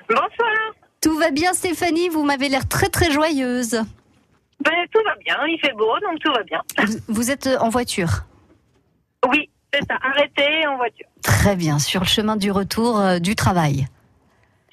Bonsoir. 0.08 0.28
Tout 1.00 1.16
va 1.18 1.30
bien 1.30 1.52
Stéphanie, 1.54 2.08
vous 2.08 2.24
m'avez 2.24 2.48
l'air 2.48 2.68
très 2.68 2.88
très 2.88 3.10
joyeuse. 3.10 3.72
Ben, 4.62 4.72
tout 4.92 5.00
va 5.04 5.14
bien, 5.24 5.38
il 5.46 5.58
fait 5.60 5.72
beau, 5.72 5.98
donc 6.00 6.18
tout 6.20 6.32
va 6.32 6.42
bien. 6.42 6.60
Vous- 6.84 6.98
Vous 7.14 7.30
êtes 7.30 7.46
en 7.60 7.70
voiture? 7.70 8.24
Oui, 9.28 9.48
c'est 9.72 9.80
ça, 9.88 9.96
arrêté 10.02 10.66
en 10.66 10.76
voiture. 10.76 11.06
Très 11.22 11.56
bien, 11.56 11.78
sur 11.78 12.00
le 12.00 12.06
chemin 12.06 12.36
du 12.36 12.50
retour 12.50 12.98
euh, 13.00 13.18
du 13.18 13.34
travail. 13.34 13.86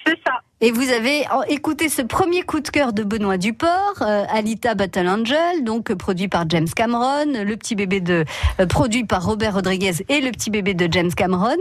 C'est 0.05 0.17
ça. 0.25 0.33
Et 0.59 0.71
vous 0.71 0.89
avez 0.89 1.23
écouté 1.49 1.87
ce 1.87 2.01
premier 2.01 2.41
coup 2.41 2.61
de 2.61 2.69
cœur 2.69 2.91
de 2.91 3.03
Benoît 3.03 3.37
Duport, 3.37 4.01
euh, 4.01 4.23
Alita 4.27 4.73
Battle 4.73 5.07
Angel, 5.07 5.63
donc 5.63 5.91
euh, 5.91 5.95
produit 5.95 6.27
par 6.27 6.49
James 6.49 6.67
Cameron, 6.75 7.25
le 7.27 7.55
petit 7.57 7.75
bébé 7.75 8.01
de 8.01 8.25
euh, 8.59 8.65
produit 8.65 9.03
par 9.03 9.23
Robert 9.23 9.53
Rodriguez 9.53 10.03
et 10.09 10.19
le 10.19 10.31
petit 10.31 10.49
bébé 10.49 10.73
de 10.73 10.91
James 10.91 11.13
Cameron. 11.13 11.57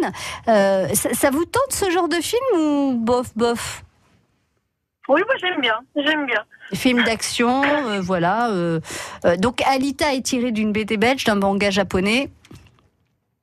Euh, 0.49 0.88
ça, 0.95 1.12
ça 1.12 1.29
vous 1.29 1.45
tente 1.45 1.73
ce 1.73 1.91
genre 1.91 2.09
de 2.09 2.17
film 2.17 2.41
ou 2.59 2.95
bof 2.95 3.37
bof? 3.37 3.85
Oui, 5.09 5.21
moi 5.26 5.35
j'aime 5.43 5.61
bien, 5.61 5.79
j'aime 5.95 6.25
bien. 6.25 6.43
Film 6.73 7.03
d'action, 7.05 7.62
voilà. 8.00 8.50
donc 9.38 9.62
Alita 9.67 10.15
est 10.15 10.23
tirée 10.23 10.50
d'une 10.53 10.73
BD 10.73 10.97
belge, 10.97 11.23
d'un 11.25 11.37
manga 11.37 11.71
japonais. 11.71 12.31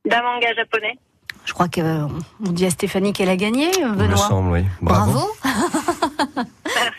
D'un 0.04 0.20
manga 0.20 0.52
japonais. 0.52 0.98
Je 1.44 1.52
crois 1.52 1.68
qu'on 1.68 2.08
on 2.46 2.50
dit 2.52 2.64
à 2.66 2.70
Stéphanie 2.70 3.12
qu'elle 3.12 3.28
a 3.28 3.36
gagné, 3.36 3.66
euh, 3.68 3.72
Il 3.80 3.86
me 3.88 3.94
Benoît. 3.96 4.16
semble, 4.16 4.50
oui. 4.50 4.64
Bravo. 4.80 5.20
Bravo. 5.42 6.48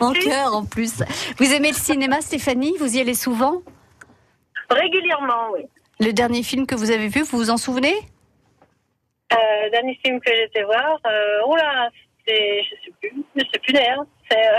en 0.00 0.12
cœur 0.12 0.54
en 0.54 0.64
plus. 0.64 1.02
Vous 1.38 1.52
aimez 1.52 1.70
le 1.70 1.76
cinéma, 1.76 2.20
Stéphanie? 2.20 2.74
Vous 2.78 2.96
y 2.96 3.00
allez 3.00 3.14
souvent? 3.14 3.62
Régulièrement, 4.70 5.50
oui. 5.52 5.62
Le 6.00 6.12
dernier 6.12 6.42
film 6.42 6.66
que 6.66 6.74
vous 6.74 6.90
avez 6.90 7.08
vu, 7.08 7.22
vous 7.22 7.38
vous 7.38 7.50
en 7.50 7.56
souvenez? 7.56 7.94
Euh, 9.32 9.70
dernier 9.72 9.98
film 10.04 10.20
que 10.20 10.30
j'étais 10.34 10.62
voir, 10.62 10.98
euh, 11.06 11.46
oula, 11.48 11.88
c'est, 12.26 12.62
je 12.62 12.70
sais 12.84 12.92
plus, 13.00 13.12
je 13.34 13.40
sais 13.52 13.58
plus 13.58 13.72
d'ailleurs. 13.72 14.04
C'est, 14.30 14.38
euh, 14.38 14.58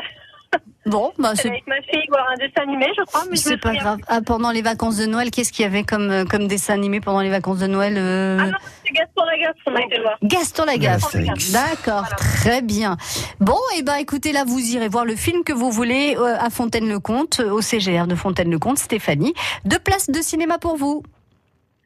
Bon, 0.88 1.12
bah, 1.20 1.34
c'est 1.36 1.50
avec 1.50 1.68
ma 1.68 1.76
fille 1.82 2.06
voir 2.10 2.26
un 2.32 2.36
dessin 2.38 2.62
animé, 2.64 2.88
je 2.98 3.04
crois, 3.04 3.22
mais 3.30 3.36
je 3.36 3.42
me 3.44 3.50
c'est 3.52 3.58
pas 3.58 3.74
grave. 3.76 4.00
Ah, 4.08 4.22
pendant 4.26 4.52
les 4.52 4.62
vacances 4.62 4.98
de 4.98 5.06
Noël, 5.06 5.32
qu'est-ce 5.32 5.52
qu'il 5.52 5.64
y 5.64 5.66
avait 5.66 5.84
comme, 5.84 6.10
euh, 6.10 6.26
comme 6.26 6.48
dessin 6.48 6.74
animé 6.74 7.02
pendant 7.02 7.20
les 7.22 7.30
vacances 7.30 7.60
de 7.60 7.68
Noël 7.68 7.96
euh, 7.98 8.38
Ah 8.40 8.46
non, 8.46 8.58
c'est 8.86 8.94
Gaston 8.94 9.26
Lagaffe 9.26 9.56
qu'on 9.66 9.76
a 9.76 9.82
été 9.82 10.00
voir. 10.02 10.18
Gaston 10.24 10.66
Lagaffe. 10.66 11.16
D'accord, 11.52 12.02
Voilà. 12.02 12.16
très 12.16 12.62
bien. 12.62 12.98
Bon, 13.40 13.58
et 13.78 13.84
ben 13.84 13.96
écoutez, 13.96 14.32
là 14.32 14.44
vous 14.46 14.60
irez 14.60 14.88
voir 14.88 15.06
le 15.06 15.16
film 15.16 15.44
que 15.44 15.54
vous 15.54 15.72
voulez 15.72 16.16
euh, 16.18 16.36
à 16.40 16.50
Fontaine-le-Comte, 16.50 17.42
au 17.42 17.62
CGR 17.62 18.08
de 18.08 18.16
Fontaine-le-Comte, 18.16 18.80
Stéphanie. 18.80 19.34
Deux 19.66 19.80
places 19.80 20.10
de 20.10 20.22
cinéma 20.22 20.58
pour 20.58 20.78
vous. 20.78 21.04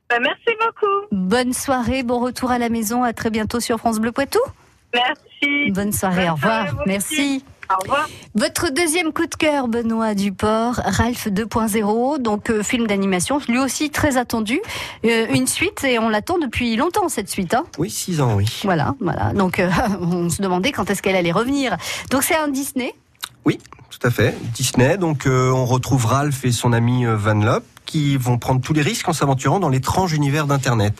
Ben, 0.10 0.20
merci 0.22 0.58
beaucoup. 0.60 1.08
Bonne 1.12 1.53
soirée, 1.53 2.03
bon 2.03 2.20
retour 2.20 2.51
à 2.51 2.60
la 2.60 2.70
maison, 2.70 3.03
à 3.03 3.13
très 3.13 3.29
bientôt 3.29 3.60
sur 3.60 3.77
France 3.79 4.00
Bleu 4.00 4.12
Poitou. 4.12 4.39
Merci. 4.93 5.72
Bonne 5.72 5.91
soirée, 5.93 6.24
au 6.29 6.34
Bonne 6.34 6.36
revoir. 6.36 6.67
à 6.67 6.72
vous 6.72 6.77
Merci. 6.86 7.43
Aussi. 7.79 7.89
Au 7.89 7.91
revoir. 7.91 8.09
Votre 8.35 8.69
deuxième 8.71 9.11
coup 9.11 9.25
de 9.25 9.35
cœur, 9.35 9.67
Benoît 9.67 10.13
Duport, 10.13 10.79
Ralph 10.85 11.27
2.0, 11.27 12.19
donc 12.19 12.49
euh, 12.49 12.63
film 12.63 12.87
d'animation, 12.87 13.39
lui 13.47 13.59
aussi 13.59 13.89
très 13.89 14.17
attendu. 14.17 14.61
Euh, 15.05 15.27
une 15.33 15.47
suite 15.47 15.83
et 15.83 15.99
on 15.99 16.09
l'attend 16.09 16.37
depuis 16.37 16.75
longtemps 16.75 17.09
cette 17.09 17.29
suite. 17.29 17.53
Hein 17.53 17.63
Oui, 17.77 17.89
6 17.89 18.21
ans, 18.21 18.35
oui. 18.35 18.45
voilà, 18.63 18.95
voilà. 18.99 19.33
Donc 19.33 19.59
euh, 19.59 19.69
on 20.01 20.29
se 20.29 20.41
demandait 20.41 20.71
quand 20.71 20.89
est-ce 20.89 21.01
qu'elle 21.01 21.15
allait 21.15 21.31
revenir. 21.31 21.77
Donc 22.09 22.23
c'est 22.23 22.35
un 22.37 22.47
Disney. 22.47 22.93
Oui, 23.43 23.57
tout 23.89 24.07
à 24.07 24.11
fait. 24.11 24.35
Disney, 24.53 24.97
donc 24.97 25.25
euh, 25.25 25.49
on 25.51 25.65
retrouve 25.65 26.05
Ralph 26.05 26.45
et 26.45 26.51
son 26.51 26.73
ami 26.73 27.05
Van 27.05 27.33
Lop 27.33 27.63
qui 27.91 28.15
vont 28.15 28.38
prendre 28.38 28.62
tous 28.62 28.71
les 28.71 28.81
risques 28.81 29.10
en 29.10 29.13
s'aventurant 29.13 29.60
dans 29.60 29.67
l'étrange 29.67 30.13
univers 30.13 30.48
d'Internet. 30.48 30.93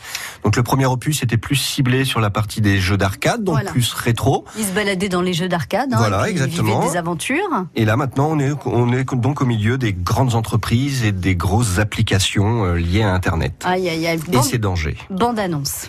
Donc 0.44 0.58
le 0.58 0.64
premier 0.64 0.86
opus 0.86 1.24
était 1.24 1.38
plus 1.38 1.56
ciblé 1.56 2.04
sur 2.04 2.20
la 2.20 2.30
partie 2.30 2.60
des 2.60 2.80
jeux 2.80 2.98
d'arcade, 2.98 3.46
donc 3.46 3.56
Voilà. 3.56 3.72
plus 3.72 3.94
rétro. 3.94 4.44
Il 4.60 4.66
se 4.66 4.72
baladait 4.74 5.08
dans 5.08 5.22
les 5.22 5.32
jeux 5.34 5.48
d'arcade. 5.48 5.94
Hein, 5.94 5.98
Voilà, 5.98 6.20
et 6.28 6.34
puis 6.34 6.40
il 6.40 6.44
exactement. 6.44 6.80
vivait 6.82 6.92
des 6.92 6.98
aventures. 6.98 7.66
Et 7.76 7.86
là 7.86 7.96
maintenant, 7.96 8.28
on 8.32 8.40
est, 8.40 8.52
on 8.66 8.92
est 8.92 9.06
donc 9.16 9.42
au 9.42 9.46
milieu 9.46 9.78
des 9.78 9.94
grandes 9.94 10.36
entreprises 10.36 11.06
et 11.06 11.14
des 11.14 11.36
grosses 11.36 11.80
applications 11.80 12.66
euh, 12.66 12.76
liées 12.76 13.04
à 13.04 13.14
Internet. 13.14 13.54
Aïe, 13.66 13.88
aïe, 13.88 14.06
aïe. 14.08 14.20
Et 14.34 14.42
ses 14.42 14.58
dangers. 14.58 14.98
bande 15.10 15.40
annonce. 15.40 15.88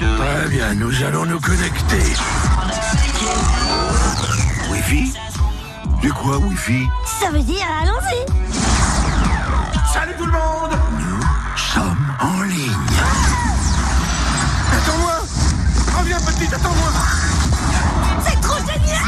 Très 0.00 0.48
bien, 0.48 0.74
nous 0.74 1.02
allons 1.04 1.24
nous 1.24 1.38
connecter. 1.40 2.02
Wi-Fi 4.72 5.12
Du 6.04 6.12
quoi, 6.12 6.36
Wi-Fi 6.36 6.86
Ça 7.18 7.30
veut 7.30 7.40
dire 7.40 7.66
allons-y. 7.80 8.26
Salut 9.90 10.12
tout 10.18 10.26
le 10.26 10.32
monde. 10.32 10.78
Nous 10.98 11.22
sommes 11.56 12.14
en 12.20 12.42
ligne. 12.42 12.76
Attends-moi. 14.70 15.12
Reviens, 15.98 16.20
petite, 16.20 16.52
attends-moi. 16.52 16.90
C'est 18.22 18.38
trop 18.42 18.58
génial. 18.58 19.00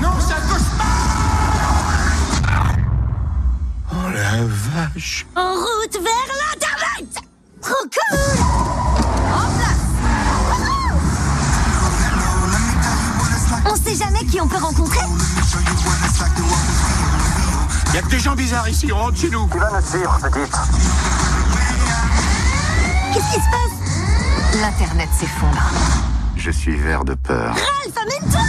Non, 0.00 0.10
c'est 0.18 0.34
un 0.34 0.40
cauchemar. 0.40 0.96
Oh 3.92 4.10
la 4.12 4.42
vache. 4.42 5.24
En 5.36 5.52
route 5.54 5.94
vers 5.94 6.26
l'Internet. 6.40 7.22
Trop 7.60 7.84
cool. 7.84 8.18
On 13.64 13.76
sait 13.76 13.94
jamais 13.94 14.24
qui 14.26 14.40
on 14.40 14.48
peut 14.48 14.56
rencontrer 14.56 14.98
des 18.12 18.18
gens 18.18 18.34
bizarres 18.34 18.68
ici, 18.68 18.92
on 18.92 18.98
rentre 18.98 19.18
chez 19.18 19.30
nous. 19.30 19.46
Qu'est-ce 19.46 19.62
qui 23.16 23.40
se 23.40 23.50
passe? 23.50 24.60
L'Internet 24.60 25.08
s'effondre. 25.18 25.62
Je 26.36 26.50
suis 26.50 26.76
vert 26.76 27.04
de 27.04 27.14
peur. 27.14 27.54
Ralph, 27.54 27.96
amène-toi 27.96 28.40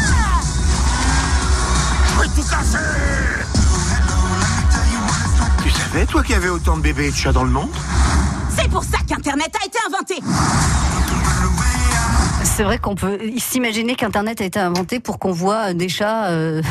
Je 2.10 2.20
vais 2.20 2.28
tout 2.28 2.50
casser! 2.50 2.78
Tu 5.64 5.70
savais, 5.70 6.06
toi, 6.08 6.24
qu'il 6.24 6.34
y 6.34 6.36
avait 6.36 6.50
autant 6.50 6.76
de 6.76 6.82
bébés 6.82 7.08
et 7.08 7.12
de 7.12 7.16
chats 7.16 7.32
dans 7.32 7.46
le 7.46 7.52
monde? 7.52 7.72
C'est 8.58 8.70
pour 8.70 8.84
ça 8.84 8.98
qu'Internet 9.08 9.56
a 9.62 9.66
été 9.66 9.78
inventé 9.88 10.16
C'est 12.56 12.64
vrai 12.64 12.78
qu'on 12.78 12.94
peut 12.94 13.18
s'imaginer 13.40 13.96
qu'Internet 13.96 14.40
a 14.40 14.46
été 14.46 14.60
inventé 14.60 15.00
pour 15.00 15.18
qu'on 15.18 15.32
voit 15.32 15.74
des 15.74 15.90
chats 15.90 16.28
euh, 16.28 16.62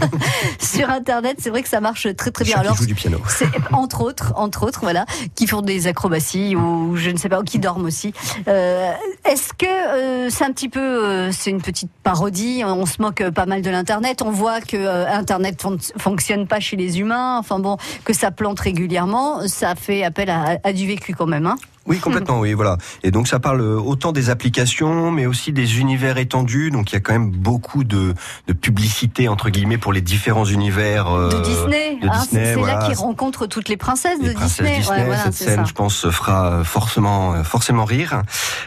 sur 0.60 0.90
Internet. 0.90 1.36
C'est 1.40 1.48
vrai 1.48 1.62
que 1.62 1.70
ça 1.70 1.80
marche 1.80 2.06
très 2.16 2.30
très 2.30 2.44
bien. 2.44 2.54
Qui 2.56 2.60
Alors, 2.60 2.76
joue 2.76 2.84
du 2.84 2.94
piano. 2.94 3.18
c'est 3.28 3.46
entre 3.72 4.02
autres, 4.02 4.34
entre 4.36 4.66
autres, 4.66 4.80
voilà, 4.82 5.06
qui 5.34 5.46
font 5.46 5.62
des 5.62 5.86
acrobaties 5.86 6.54
ou 6.54 6.96
je 6.96 7.08
ne 7.10 7.16
sais 7.16 7.30
pas, 7.30 7.40
ou 7.40 7.44
qui 7.44 7.58
dorment 7.58 7.86
aussi. 7.86 8.12
Euh, 8.46 8.92
Est-ce 9.24 9.54
que 9.54 9.64
euh, 9.66 10.28
c'est 10.30 10.44
un 10.44 10.52
petit 10.52 10.68
peu, 10.68 10.80
euh, 10.80 11.32
c'est 11.32 11.48
une 11.50 11.62
petite 11.62 11.90
parodie 12.02 12.62
On 12.66 12.84
se 12.84 13.00
moque 13.00 13.26
pas 13.30 13.46
mal 13.46 13.62
de 13.62 13.70
l'internet. 13.70 14.20
On 14.20 14.30
voit 14.30 14.60
que 14.60 14.76
euh, 14.76 15.06
Internet 15.10 15.60
fon- 15.62 15.78
fonctionne 15.96 16.46
pas 16.46 16.60
chez 16.60 16.76
les 16.76 17.00
humains. 17.00 17.38
Enfin 17.38 17.58
bon, 17.58 17.78
que 18.04 18.12
ça 18.12 18.30
plante 18.32 18.60
régulièrement. 18.60 19.48
Ça 19.48 19.74
fait 19.76 20.04
appel 20.04 20.28
à, 20.28 20.58
à 20.62 20.72
du 20.74 20.86
vécu 20.86 21.14
quand 21.14 21.26
même. 21.26 21.46
Hein 21.46 21.56
Oui, 21.86 21.98
complètement, 21.98 22.40
oui, 22.40 22.52
voilà. 22.52 22.78
Et 23.02 23.10
donc 23.10 23.28
ça 23.28 23.40
parle 23.40 23.60
autant 23.60 24.12
des 24.12 24.30
applications, 24.30 25.10
mais 25.10 25.26
aussi 25.26 25.52
des 25.52 25.80
univers 25.80 26.18
étendus. 26.18 26.70
Donc 26.70 26.92
il 26.92 26.94
y 26.94 26.98
a 26.98 27.00
quand 27.00 27.12
même 27.12 27.30
beaucoup 27.30 27.84
de, 27.84 28.14
de 28.46 28.52
publicité 28.52 29.28
entre 29.28 29.50
guillemets 29.50 29.78
pour 29.78 29.92
les 29.92 30.00
différents 30.00 30.44
univers 30.44 31.08
euh, 31.08 31.28
de 31.28 31.40
Disney. 31.42 31.98
de 32.00 32.08
hein, 32.08 32.12
Disney, 32.20 32.44
c'est 32.44 32.54
voilà. 32.54 32.80
là 32.80 32.86
qu'ils 32.86 32.96
rencontrent 32.96 33.46
toutes 33.46 33.68
les 33.68 33.76
princesses 33.76 34.18
les 34.20 34.28
de 34.28 34.34
princesses 34.34 34.58
Disney. 34.58 34.78
Disney. 34.78 34.98
Ouais, 34.98 35.06
voilà, 35.06 35.24
Cette 35.24 35.34
scène, 35.34 35.56
ça. 35.56 35.64
je 35.64 35.72
pense, 35.72 36.10
fera 36.10 36.64
forcément, 36.64 37.42
forcément 37.44 37.84
rire. 37.84 38.22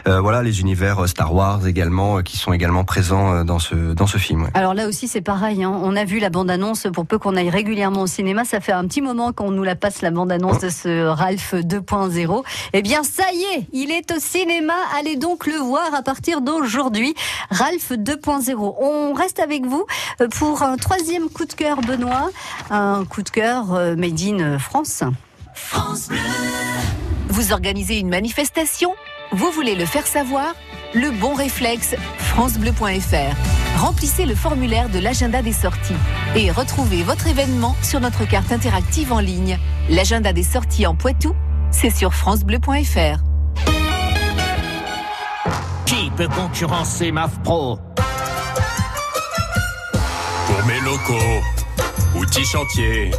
Euh, 0.06 0.20
voilà, 0.20 0.42
les 0.42 0.60
univers 0.60 1.08
Star 1.08 1.34
Wars 1.34 1.66
également, 1.66 2.18
euh, 2.18 2.22
qui 2.22 2.36
sont 2.36 2.52
également 2.52 2.84
présents 2.84 3.32
euh, 3.32 3.44
dans 3.44 3.58
ce 3.58 3.74
dans 3.94 4.06
ce 4.06 4.18
film. 4.18 4.42
ouais. 4.44 4.50
Alors 4.54 4.74
là 4.74 4.86
aussi 4.88 5.08
c'est 5.08 5.20
pareil, 5.20 5.62
hein. 5.62 5.72
on 5.82 5.96
a 5.96 6.04
vu 6.04 6.18
la 6.18 6.30
bande-annonce 6.30 6.86
pour 6.92 7.06
peu 7.06 7.18
qu'on 7.18 7.36
aille 7.36 7.50
régulièrement 7.50 8.02
au 8.02 8.06
cinéma, 8.06 8.44
ça 8.44 8.60
fait 8.60 8.72
un 8.72 8.86
petit 8.86 9.02
moment 9.02 9.32
qu'on 9.32 9.50
nous 9.50 9.62
la 9.62 9.74
passe 9.76 10.02
la 10.02 10.10
bande-annonce 10.10 10.60
de 10.60 10.68
ce 10.68 11.06
Ralph 11.06 11.54
2.0. 11.54 12.42
Eh 12.72 12.82
bien 12.82 13.02
ça 13.06 13.32
y 13.32 13.42
est, 13.42 13.68
il 13.72 13.90
est 13.90 14.10
au 14.12 14.18
cinéma, 14.18 14.74
allez 14.98 15.16
donc 15.16 15.46
le 15.46 15.56
voir 15.56 15.94
à 15.94 16.02
partir 16.02 16.40
d'aujourd'hui. 16.40 17.14
Ralph 17.50 17.92
2.0. 17.92 18.74
On 18.80 19.12
reste 19.14 19.38
avec 19.38 19.64
vous 19.64 19.86
euh, 20.20 20.28
pour 20.28 20.62
un 20.62 20.76
troisième 20.76 21.28
coup 21.28 21.44
de 21.44 21.52
cœur 21.52 21.80
Benoît, 21.80 22.30
un 22.70 23.04
coup 23.04 23.22
de 23.22 23.30
cœur 23.30 23.74
euh, 23.74 23.96
made 23.96 24.20
in 24.20 24.58
France. 24.58 25.04
Vous 27.28 27.52
organisez 27.52 27.98
une 27.98 28.08
manifestation? 28.08 28.94
Vous 29.32 29.50
voulez 29.50 29.74
le 29.74 29.86
faire 29.86 30.06
savoir? 30.06 30.54
Le 30.94 31.10
bon 31.10 31.34
réflexe, 31.34 31.94
francebleu.fr. 32.18 33.80
Remplissez 33.80 34.24
le 34.24 34.34
formulaire 34.34 34.88
de 34.88 34.98
l'agenda 34.98 35.42
des 35.42 35.52
sorties 35.52 35.94
et 36.34 36.50
retrouvez 36.50 37.02
votre 37.02 37.26
événement 37.26 37.76
sur 37.82 38.00
notre 38.00 38.26
carte 38.26 38.52
interactive 38.52 39.12
en 39.12 39.20
ligne. 39.20 39.58
L'agenda 39.90 40.32
des 40.32 40.42
sorties 40.42 40.86
en 40.86 40.94
Poitou, 40.94 41.34
c'est 41.78 41.90
sur 41.90 42.14
francebleu.fr. 42.14 43.18
Qui 45.84 46.10
peut 46.16 46.28
concurrencer 46.28 47.12
MAF 47.12 47.38
Pro 47.42 47.78
Pour 50.46 50.66
mes 50.66 50.80
locaux, 50.80 51.42
outils 52.16 52.44
chantier, 52.44 53.10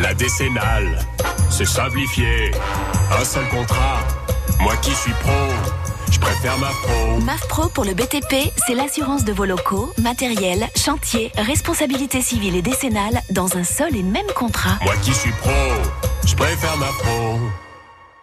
la 0.00 0.14
décennale, 0.14 1.06
c'est 1.50 1.66
simplifié. 1.66 2.50
Un 3.20 3.24
seul 3.24 3.46
contrat, 3.48 3.98
moi 4.60 4.74
qui 4.76 4.94
suis 4.94 5.12
pro, 5.20 5.32
je 6.10 6.18
préfère 6.18 6.56
ma 6.58 6.68
pro. 6.68 7.20
MAF 7.20 7.46
Pro 7.48 7.68
pour 7.68 7.84
le 7.84 7.92
BTP, 7.92 8.50
c'est 8.66 8.74
l'assurance 8.74 9.24
de 9.24 9.32
vos 9.32 9.44
locaux, 9.44 9.92
matériel, 9.98 10.66
chantier, 10.76 11.30
responsabilité 11.36 12.22
civile 12.22 12.56
et 12.56 12.62
décennale 12.62 13.20
dans 13.30 13.58
un 13.58 13.64
seul 13.64 13.94
et 13.94 14.02
même 14.02 14.26
contrat. 14.34 14.78
Moi 14.82 14.94
qui 15.02 15.12
suis 15.12 15.32
pro, 15.32 15.50
je 16.26 16.34
préfère 16.34 16.76
ma 16.78 16.86
pro. 16.86 17.38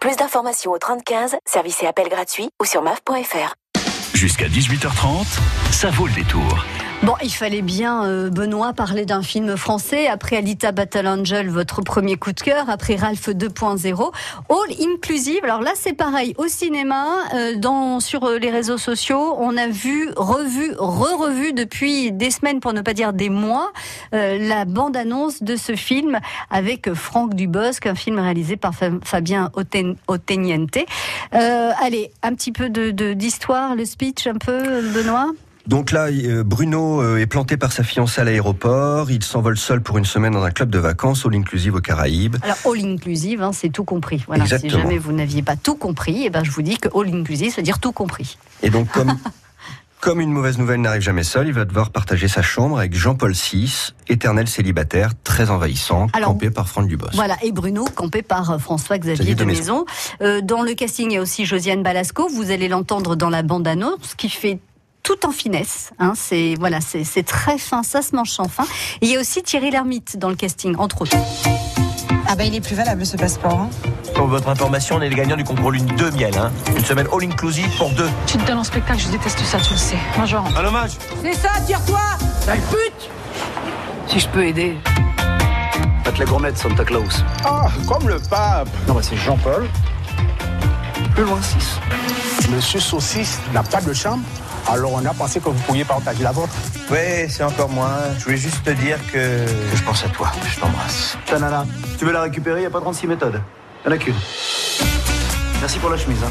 Plus 0.06 0.14
d'informations 0.14 0.70
au 0.70 0.78
3015, 0.78 1.34
service 1.44 1.82
et 1.82 1.86
appel 1.88 2.08
gratuit 2.08 2.48
ou 2.62 2.64
sur 2.64 2.80
maf.fr. 2.80 3.54
Jusqu'à 4.14 4.46
18h30, 4.46 5.26
ça 5.72 5.90
vaut 5.90 6.06
le 6.06 6.12
détour. 6.12 6.64
Bon, 7.02 7.12
il 7.22 7.30
fallait 7.30 7.62
bien, 7.62 8.04
euh, 8.04 8.30
Benoît, 8.30 8.72
parler 8.72 9.04
d'un 9.04 9.22
film 9.22 9.56
français. 9.56 10.08
Après 10.08 10.36
Alita 10.38 10.72
Battle 10.72 11.06
Angel, 11.06 11.48
votre 11.50 11.80
premier 11.82 12.16
coup 12.16 12.32
de 12.32 12.40
cœur. 12.40 12.68
Après 12.68 12.96
Ralph 12.96 13.28
2.0. 13.28 14.12
All 14.48 14.56
Inclusive. 14.92 15.38
Alors 15.44 15.60
là, 15.60 15.70
c'est 15.76 15.92
pareil. 15.92 16.34
Au 16.36 16.48
cinéma, 16.48 17.06
euh, 17.34 17.54
dans, 17.56 18.00
sur 18.00 18.24
euh, 18.24 18.38
les 18.38 18.50
réseaux 18.50 18.78
sociaux, 18.78 19.36
on 19.38 19.56
a 19.56 19.68
vu, 19.68 20.08
revu, 20.16 20.72
re-revu 20.78 21.52
depuis 21.52 22.10
des 22.10 22.30
semaines, 22.32 22.58
pour 22.58 22.72
ne 22.72 22.80
pas 22.80 22.94
dire 22.94 23.12
des 23.12 23.30
mois, 23.30 23.70
euh, 24.14 24.38
la 24.40 24.64
bande-annonce 24.64 25.44
de 25.44 25.54
ce 25.54 25.76
film 25.76 26.18
avec 26.50 26.92
Franck 26.94 27.34
Dubosc, 27.34 27.86
un 27.86 27.94
film 27.94 28.18
réalisé 28.18 28.56
par 28.56 28.74
Fa- 28.74 28.90
Fabien 29.04 29.50
Oten- 29.54 29.96
Oteniente. 30.08 30.78
Allez, 31.30 32.10
un 32.24 32.34
petit 32.34 32.50
peu 32.52 32.68
de 32.68 32.90
de- 32.90 33.12
d'histoire, 33.12 33.76
le 33.76 33.84
speech 33.84 34.26
un 34.26 34.34
peu, 34.34 34.80
Benoît? 34.92 35.30
Donc 35.66 35.90
là, 35.90 36.06
euh, 36.06 36.44
Bruno 36.44 37.02
euh, 37.02 37.18
est 37.18 37.26
planté 37.26 37.56
par 37.56 37.72
sa 37.72 37.82
fiancée 37.82 38.20
à 38.20 38.24
l'aéroport. 38.24 39.10
Il 39.10 39.24
s'envole 39.24 39.58
seul 39.58 39.80
pour 39.80 39.98
une 39.98 40.04
semaine 40.04 40.32
dans 40.32 40.44
un 40.44 40.50
club 40.50 40.70
de 40.70 40.78
vacances, 40.78 41.26
all 41.26 41.34
inclusive 41.34 41.74
aux 41.74 41.80
Caraïbes. 41.80 42.36
Alors, 42.42 42.56
all 42.64 42.84
inclusive, 42.84 43.42
hein, 43.42 43.50
c'est 43.52 43.70
tout 43.70 43.84
compris. 43.84 44.22
Voilà, 44.26 44.46
si 44.46 44.54
Exactement. 44.54 44.82
jamais 44.82 44.98
vous 44.98 45.12
n'aviez 45.12 45.42
pas 45.42 45.56
tout 45.56 45.74
compris, 45.74 46.22
eh 46.24 46.30
ben, 46.30 46.44
je 46.44 46.50
vous 46.52 46.62
dis 46.62 46.78
que 46.78 46.88
all 46.96 47.12
inclusive, 47.12 47.50
ça 47.50 47.56
veut 47.56 47.62
dire 47.62 47.80
tout 47.80 47.92
compris. 47.92 48.38
Et 48.62 48.70
donc, 48.70 48.88
comme, 48.92 49.18
comme 50.00 50.20
une 50.20 50.30
mauvaise 50.30 50.56
nouvelle 50.56 50.80
n'arrive 50.80 51.02
jamais 51.02 51.24
seul, 51.24 51.48
il 51.48 51.52
va 51.52 51.64
devoir 51.64 51.90
partager 51.90 52.28
sa 52.28 52.42
chambre 52.42 52.78
avec 52.78 52.94
Jean-Paul 52.94 53.32
VI, 53.32 53.92
éternel 54.06 54.46
célibataire, 54.46 55.14
très 55.24 55.50
envahissant, 55.50 56.06
Alors, 56.12 56.28
campé 56.28 56.50
par 56.50 56.68
Franck 56.68 56.86
Dubos. 56.86 57.08
Voilà, 57.14 57.36
et 57.42 57.50
Bruno, 57.50 57.86
campé 57.92 58.22
par 58.22 58.52
euh, 58.52 58.58
François-Xavier 58.58 59.14
Xavier 59.16 59.34
de 59.34 59.40
de 59.40 59.44
Maison. 59.44 59.84
Euh, 60.22 60.40
dans 60.42 60.62
le 60.62 60.74
casting, 60.74 61.10
il 61.10 61.14
y 61.14 61.16
a 61.16 61.20
aussi 61.20 61.44
Josiane 61.44 61.82
Balasco. 61.82 62.28
Vous 62.28 62.52
allez 62.52 62.68
l'entendre 62.68 63.16
dans 63.16 63.30
la 63.30 63.42
bande-annonce, 63.42 64.14
qui 64.16 64.28
fait 64.28 64.60
tout 65.06 65.24
en 65.24 65.30
finesse. 65.30 65.90
Hein, 66.00 66.14
c'est 66.16 66.56
voilà, 66.58 66.78
c'est 66.80 67.22
très 67.22 67.58
fin, 67.58 67.84
ça 67.84 68.02
se 68.02 68.14
mange 68.16 68.30
sans 68.30 68.48
fin. 68.48 68.64
Et 69.00 69.06
il 69.06 69.08
y 69.12 69.16
a 69.16 69.20
aussi 69.20 69.40
Thierry 69.40 69.70
Lhermitte 69.70 70.18
dans 70.18 70.28
le 70.28 70.34
casting, 70.34 70.74
entre 70.78 71.02
autres. 71.02 71.16
Ah 72.28 72.34
bah 72.34 72.42
il 72.42 72.52
est 72.56 72.60
plus 72.60 72.74
valable 72.74 73.06
ce 73.06 73.16
passeport. 73.16 73.60
hein. 73.60 73.70
Pour 74.16 74.26
votre 74.26 74.48
information, 74.48 74.96
on 74.96 75.02
est 75.02 75.08
les 75.08 75.14
gagnants 75.14 75.36
du 75.36 75.44
concours 75.44 75.70
Lune 75.70 75.86
2 75.96 76.10
miel. 76.10 76.36
Hein. 76.36 76.50
Une 76.76 76.84
semaine 76.84 77.06
all 77.12 77.22
inclusive 77.22 77.68
pour 77.78 77.90
deux. 77.90 78.08
Tu 78.26 78.36
te 78.36 78.44
donnes 78.46 78.58
en 78.58 78.64
spectacle, 78.64 78.98
je 79.00 79.08
déteste 79.08 79.38
ça, 79.44 79.58
tu 79.60 79.74
le 79.74 79.78
sais. 79.78 79.98
Moi, 80.16 80.26
je 80.26 80.34
rentre. 80.36 80.58
Un 80.58 80.64
hommage 80.64 80.92
C'est 81.22 81.34
ça, 81.34 81.50
tire-toi 81.64 82.00
Sale 82.44 82.58
pute 82.68 83.10
Si 84.08 84.18
je 84.18 84.28
peux 84.28 84.44
aider. 84.44 84.76
Faites 86.04 86.18
la 86.18 86.24
gourmette, 86.24 86.58
Santa 86.58 86.84
Claus. 86.84 87.22
Ah, 87.44 87.68
comme 87.86 88.08
le 88.08 88.18
pape. 88.18 88.68
Non, 88.88 88.94
bah 88.94 89.00
c'est 89.02 89.16
Jean-Paul. 89.16 89.68
Plus 91.14 91.24
loin, 91.24 91.38
6. 91.40 91.78
Monsieur 92.50 92.80
Saucisse 92.80 93.38
n'a 93.52 93.62
pas 93.62 93.80
de 93.80 93.92
chambre, 93.92 94.22
alors 94.68 94.92
on 94.92 95.04
a 95.04 95.14
pensé 95.14 95.40
que 95.40 95.48
vous 95.48 95.62
pourriez 95.64 95.84
partager 95.84 96.22
la 96.22 96.32
vôtre. 96.32 96.52
Ouais, 96.90 97.26
c'est 97.30 97.42
encore 97.42 97.68
moi. 97.68 97.90
Je 98.18 98.24
voulais 98.24 98.36
juste 98.36 98.64
te 98.64 98.70
dire 98.70 98.98
que... 99.12 99.44
Je 99.74 99.82
pense 99.82 100.04
à 100.04 100.08
toi, 100.08 100.30
je 100.48 100.60
t'embrasse. 100.60 101.16
Ta 101.26 101.38
nana, 101.38 101.64
tu 101.98 102.04
veux 102.04 102.12
la 102.12 102.22
récupérer, 102.22 102.62
y 102.62 102.66
a 102.66 102.70
pas 102.70 102.80
36 102.80 103.06
méthodes. 103.06 103.40
Y'en 103.84 103.92
a 103.92 103.96
qu'une. 103.96 104.14
Merci 105.60 105.78
pour 105.78 105.90
la 105.90 105.96
chemise. 105.96 106.22
Hein. 106.24 106.30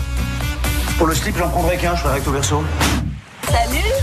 Pour 0.97 1.07
le 1.07 1.15
slip, 1.15 1.37
j'en 1.37 1.49
prendrai 1.49 1.77
qu'un, 1.77 1.95
je 1.95 2.01
ferai 2.01 2.15
recto 2.15 2.31
verso. 2.31 2.63
Salut 3.47 3.93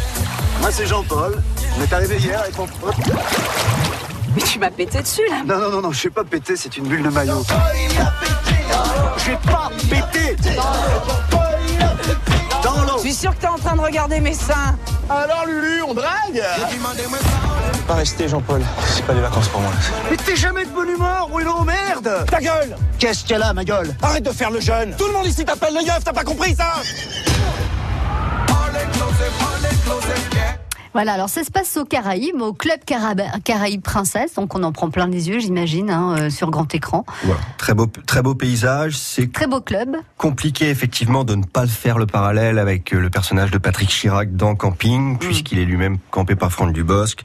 Moi, 0.60 0.70
c'est 0.70 0.86
Jean-Paul. 0.86 1.42
On 1.78 1.82
est 1.82 1.92
arrivé 1.92 2.16
hier 2.16 2.40
avec 2.40 2.56
mon 2.56 2.66
pote. 2.66 2.94
Mais 4.34 4.42
tu 4.42 4.58
m'as 4.58 4.70
pété 4.70 5.02
dessus 5.02 5.22
là 5.28 5.42
Non, 5.46 5.58
non, 5.58 5.70
non, 5.70 5.82
non, 5.82 5.92
je 5.92 6.00
sais 6.00 6.10
pas 6.10 6.24
péter, 6.24 6.56
c'est 6.56 6.76
une 6.76 6.86
bulle 6.86 7.02
de 7.02 7.10
maillot. 7.10 7.42
Regarder 13.92 14.20
mes 14.20 14.32
seins. 14.32 14.74
Alors 15.10 15.44
Lulu, 15.46 15.82
on 15.82 15.92
drague 15.92 16.42
Pas 17.86 17.94
rester, 17.94 18.26
Jean-Paul. 18.26 18.62
C'est 18.86 19.04
pas 19.04 19.12
des 19.12 19.20
vacances 19.20 19.48
pour 19.48 19.60
moi. 19.60 19.70
Mais 20.10 20.16
t'es 20.16 20.34
jamais 20.34 20.64
de 20.64 20.70
bonne 20.70 20.88
humeur, 20.88 21.28
Bruno, 21.28 21.62
merde 21.62 22.24
Ta 22.30 22.40
gueule 22.40 22.74
Qu'est-ce 22.98 23.26
qu'elle 23.26 23.42
a, 23.42 23.52
ma 23.52 23.64
gueule 23.64 23.94
Arrête 24.00 24.24
de 24.24 24.30
faire 24.30 24.50
le 24.50 24.60
jeune 24.60 24.96
Tout 24.96 25.08
le 25.08 25.12
monde 25.12 25.26
ici 25.26 25.44
t'appelle 25.44 25.74
le 25.74 25.82
yeuf, 25.82 26.02
t'as 26.02 26.14
pas 26.14 26.24
compris 26.24 26.56
ça 26.56 26.72
Voilà, 30.94 31.12
alors 31.14 31.28
ça 31.28 31.42
se 31.44 31.50
passe 31.50 31.76
aux 31.76 31.84
Caraïbes, 31.84 32.40
au 32.40 32.52
club 32.52 32.80
Caraïbes 33.44 33.82
Princesse, 33.82 34.34
donc 34.34 34.54
on 34.54 34.62
en 34.62 34.72
prend 34.72 34.90
plein 34.90 35.06
les 35.06 35.28
yeux, 35.28 35.38
j'imagine, 35.40 35.90
hein, 35.90 36.16
euh, 36.18 36.30
sur 36.30 36.50
grand 36.50 36.72
écran. 36.74 37.04
Voilà. 37.24 37.40
Très 37.56 37.74
beau, 37.74 37.86
très 38.06 38.22
beau 38.22 38.34
paysage. 38.34 38.96
C'est 38.96 39.32
Très 39.32 39.46
beau 39.46 39.60
club. 39.60 39.96
compliqué 40.18 40.68
effectivement 40.68 41.24
de 41.24 41.34
ne 41.34 41.44
pas 41.44 41.66
faire 41.66 41.98
le 41.98 42.06
parallèle 42.06 42.58
avec 42.58 42.92
euh, 42.92 43.00
le 43.00 43.08
personnage 43.10 43.50
de 43.50 43.58
Patrick 43.58 43.88
Chirac 43.88 44.36
dans 44.36 44.54
Camping, 44.54 45.18
puisqu'il 45.18 45.58
est 45.58 45.64
lui-même 45.64 45.98
campé 46.10 46.34
par 46.36 46.52
Franck 46.52 46.72
Dubosc. 46.72 47.22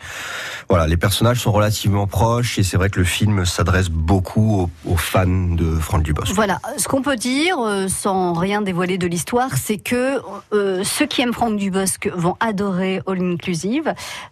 Voilà, 0.69 0.88
les 0.88 0.97
personnages 0.97 1.39
sont 1.41 1.51
relativement 1.51 2.08
proches 2.08 2.60
et 2.60 2.63
c'est 2.63 2.77
vrai 2.77 2.89
que 2.89 2.99
le 2.99 3.06
film 3.06 3.45
s'adresse 3.45 3.89
beaucoup 3.89 4.69
aux, 4.86 4.91
aux 4.91 4.97
fans 4.97 5.25
de 5.27 5.75
Franck 5.75 6.03
Dubosc. 6.03 6.34
Voilà, 6.34 6.60
ce 6.77 6.88
qu'on 6.88 7.01
peut 7.01 7.15
dire, 7.15 7.58
euh, 7.60 7.88
sans 7.88 8.34
rien 8.34 8.62
dévoiler 8.62 8.97
de 8.97 9.08
l'histoire, 9.08 9.49
c'est 9.58 9.77
que 9.77 10.19
euh, 10.53 10.84
ceux 10.84 11.06
qui 11.06 11.21
aiment 11.21 11.34
Franck 11.34 11.58
Dubosc 11.58 12.10
vont 12.13 12.36
adorer 12.39 13.01
All 13.08 13.17
Inclusive. 13.21 13.57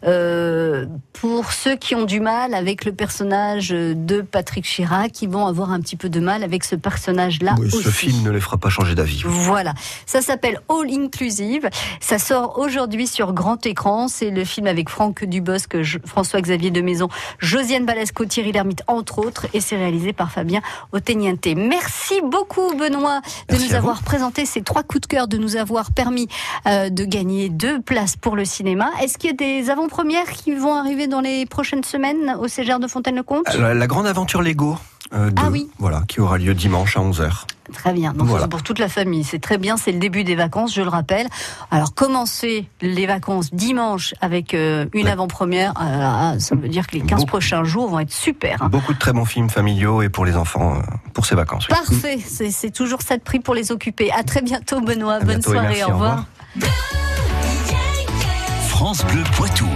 Euh, 0.05 0.85
pour 1.13 1.51
ceux 1.51 1.75
qui 1.75 1.95
ont 1.95 2.05
du 2.05 2.19
mal 2.19 2.53
avec 2.53 2.85
le 2.85 2.91
personnage 2.91 3.69
de 3.69 4.21
Patrick 4.21 4.65
Chirac, 4.65 5.21
ils 5.21 5.29
vont 5.29 5.45
avoir 5.45 5.71
un 5.71 5.79
petit 5.79 5.95
peu 5.95 6.09
de 6.09 6.19
mal 6.19 6.43
avec 6.43 6.63
ce 6.63 6.75
personnage-là 6.75 7.55
Oui, 7.59 7.71
ce 7.71 7.89
film 7.89 8.23
ne 8.23 8.31
les 8.31 8.39
fera 8.39 8.57
pas 8.57 8.69
changer 8.69 8.95
d'avis. 8.95 9.23
Voilà, 9.25 9.73
ça 10.05 10.21
s'appelle 10.21 10.59
All 10.69 10.91
Inclusive. 10.91 11.69
Ça 11.99 12.19
sort 12.19 12.59
aujourd'hui 12.59 13.07
sur 13.07 13.33
grand 13.33 13.65
écran. 13.65 14.07
C'est 14.07 14.29
le 14.29 14.43
film 14.45 14.67
avec 14.67 14.89
Franck 14.89 15.23
Dubosc, 15.23 15.75
François-Xavier 16.05 16.71
de 16.71 16.81
Maison, 16.81 17.09
Josiane 17.39 17.85
Balasco, 17.85 18.25
Thierry 18.25 18.51
Lhermitte, 18.51 18.83
entre 18.87 19.19
autres, 19.19 19.47
et 19.53 19.61
c'est 19.61 19.77
réalisé 19.77 20.13
par 20.13 20.31
Fabien 20.31 20.61
Oteniente. 20.91 21.45
Merci 21.55 22.21
beaucoup, 22.23 22.73
Benoît, 22.77 23.21
de 23.49 23.53
Merci 23.53 23.69
nous 23.69 23.75
avoir 23.75 24.03
présenté 24.03 24.45
ces 24.45 24.61
trois 24.61 24.83
coups 24.83 25.01
de 25.01 25.07
cœur, 25.07 25.27
de 25.27 25.37
nous 25.37 25.55
avoir 25.55 25.91
permis 25.91 26.27
euh, 26.67 26.89
de 26.89 27.05
gagner 27.05 27.49
deux 27.49 27.81
places 27.81 28.15
pour 28.15 28.35
le 28.35 28.45
cinéma. 28.45 28.89
Est-ce 29.01 29.14
qu'il 29.17 29.29
y 29.29 29.33
a 29.33 29.35
des 29.35 29.69
avant-premières 29.69 30.29
qui 30.31 30.53
vont 30.55 30.75
arriver 30.75 31.07
dans 31.07 31.21
les 31.21 31.45
prochaines 31.45 31.83
semaines 31.83 32.35
au 32.39 32.47
Cégère 32.47 32.79
de 32.79 32.87
Fontaine-le-Comte 32.87 33.53
La, 33.55 33.73
la 33.73 33.87
grande 33.87 34.07
aventure 34.07 34.41
Lego. 34.41 34.77
euh, 35.13 35.29
Ah 35.37 35.49
oui. 35.51 35.69
Voilà, 35.79 36.03
qui 36.07 36.19
aura 36.21 36.37
lieu 36.37 36.53
dimanche 36.53 36.97
à 36.97 37.01
11h. 37.01 37.45
Très 37.73 37.93
bien. 37.93 38.13
Donc 38.13 38.27
Voilà. 38.27 38.47
pour 38.47 38.61
toute 38.61 38.77
la 38.77 38.87
famille. 38.89 39.23
C'est 39.23 39.39
très 39.39 39.57
bien. 39.57 39.75
C'est 39.75 39.91
le 39.91 39.97
début 39.97 40.23
des 40.23 40.35
vacances, 40.35 40.73
je 40.75 40.83
le 40.83 40.87
rappelle. 40.89 41.27
Alors 41.71 41.95
commencez 41.95 42.67
les 42.81 43.07
vacances 43.07 43.51
dimanche 43.53 44.13
avec 44.21 44.53
euh, 44.53 44.85
une 44.93 45.05
Ouais. 45.05 45.11
avant-première. 45.11 45.73
Ça 46.37 46.55
veut 46.55 46.67
dire 46.69 46.85
que 46.85 46.93
les 46.93 47.01
15 47.01 47.09
Beaucoup. 47.21 47.25
prochains 47.25 47.63
jours 47.63 47.89
vont 47.89 47.99
être 47.99 48.13
super. 48.13 48.61
hein. 48.61 48.69
Beaucoup 48.69 48.93
de 48.93 48.99
très 48.99 49.13
bons 49.13 49.25
films 49.25 49.49
familiaux 49.49 50.03
et 50.03 50.09
pour 50.09 50.25
les 50.25 50.35
enfants, 50.35 50.75
euh, 50.75 50.81
pour 51.15 51.25
ces 51.25 51.33
vacances. 51.35 51.67
oui. 51.69 51.75
Parfait. 51.75 52.19
C'est 52.51 52.71
toujours 52.71 53.01
ça 53.01 53.17
de 53.17 53.23
prix 53.23 53.39
pour 53.39 53.55
les 53.55 53.71
occuper. 53.71 54.11
À 54.11 54.21
très 54.23 54.41
bientôt, 54.43 54.79
Benoît. 54.81 55.17
Bonne 55.19 55.27
bientôt 55.29 55.51
soirée. 55.53 55.67
merci, 55.69 55.83
au 55.85 55.93
revoir. 55.93 56.25
France 58.75 59.05
Bleu 59.05 59.23
Poitou. 59.37 59.69